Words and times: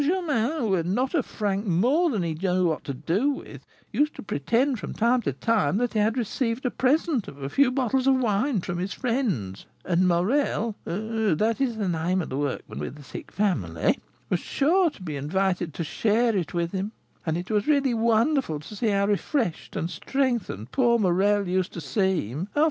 Germain, 0.01 0.61
who 0.61 0.73
had 0.73 0.87
not 0.87 1.13
a 1.13 1.21
franc 1.21 1.63
more 1.63 2.09
than 2.09 2.23
he 2.23 2.33
knew 2.33 2.65
what 2.65 2.83
to 2.85 2.93
do 2.95 3.29
with, 3.33 3.67
used 3.91 4.15
to 4.15 4.23
pretend, 4.23 4.79
from 4.79 4.93
time 4.95 5.21
to 5.21 5.31
time, 5.31 5.77
that 5.77 5.93
he 5.93 5.99
had 5.99 6.17
received 6.17 6.65
a 6.65 6.71
present 6.71 7.27
of 7.27 7.39
a 7.43 7.49
few 7.51 7.69
bottles 7.69 8.07
of 8.07 8.15
wine 8.15 8.61
from 8.61 8.79
his 8.79 8.93
friends; 8.93 9.67
and 9.85 10.07
Morel 10.07 10.75
(that 10.85 11.57
is 11.61 11.77
the 11.77 11.87
name 11.87 12.19
of 12.19 12.29
the 12.29 12.37
workman 12.39 12.79
with 12.79 12.95
the 12.95 13.03
sick 13.03 13.31
family) 13.31 13.99
was 14.27 14.39
sure 14.39 14.89
to 14.89 15.03
be 15.03 15.15
invited 15.15 15.71
to 15.75 15.83
share 15.83 16.35
it 16.35 16.51
with 16.51 16.71
him; 16.71 16.93
and 17.23 17.37
it 17.37 17.51
was 17.51 17.67
really 17.67 17.93
wonderful 17.93 18.59
to 18.59 18.75
see 18.75 18.87
how 18.87 19.05
refreshed 19.05 19.75
and 19.75 19.91
strengthened 19.91 20.71
poor 20.71 20.97
Morel 20.97 21.47
used 21.47 21.73
to 21.73 21.79
seem 21.79 22.47
after 22.55 22.59
M. 22.59 22.59